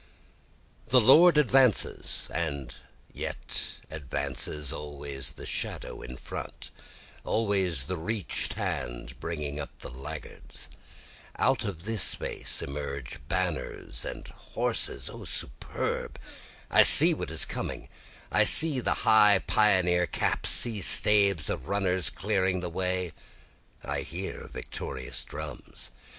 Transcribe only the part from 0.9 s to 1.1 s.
The